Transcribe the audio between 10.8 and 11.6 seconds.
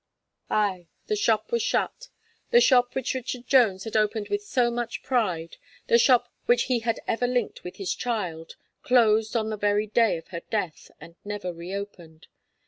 and never